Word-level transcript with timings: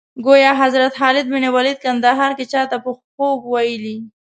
ګویا 0.25 0.51
حضرت 0.61 0.91
خالد 0.99 1.25
بن 1.33 1.43
ولید 1.55 1.77
کندهار 1.85 2.31
کې 2.37 2.45
چا 2.53 2.61
ته 2.71 2.77
په 2.83 2.91
خوب 3.03 3.39
ویلي. 3.51 3.97